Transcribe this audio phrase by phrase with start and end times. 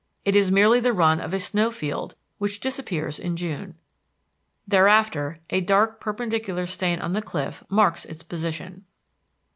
[0.25, 3.75] It is merely the run of a snow field which disappears in June.
[4.67, 8.85] Thereafter a dark perpendicular stain on the cliff marks its position.